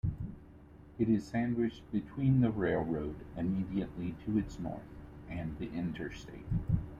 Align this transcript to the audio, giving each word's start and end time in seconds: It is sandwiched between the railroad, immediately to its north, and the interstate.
It 0.97 1.09
is 1.09 1.23
sandwiched 1.27 1.83
between 1.91 2.41
the 2.41 2.49
railroad, 2.49 3.17
immediately 3.37 4.15
to 4.25 4.39
its 4.39 4.57
north, 4.57 4.81
and 5.29 5.55
the 5.59 5.69
interstate. 5.73 6.47